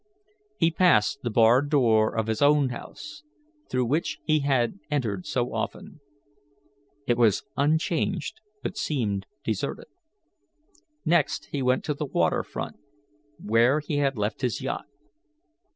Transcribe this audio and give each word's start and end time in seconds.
He 0.57 0.71
passed 0.71 1.21
the 1.21 1.29
barred 1.29 1.69
door 1.69 2.15
of 2.17 2.25
his 2.25 2.41
own 2.41 2.69
house, 2.69 3.21
through 3.69 3.85
which 3.85 4.17
he 4.23 4.39
had 4.39 4.79
entered 4.89 5.27
so 5.27 5.53
often. 5.53 5.99
It 7.05 7.19
was 7.19 7.43
unchanged, 7.55 8.41
but 8.63 8.77
seemed 8.77 9.27
deserted. 9.43 9.85
Next, 11.05 11.49
he 11.51 11.61
went 11.61 11.83
to 11.85 11.93
the 11.93 12.07
water 12.07 12.41
front, 12.41 12.77
where 13.37 13.79
he 13.79 13.97
had 13.97 14.17
left 14.17 14.41
his 14.41 14.59
yacht. 14.59 14.87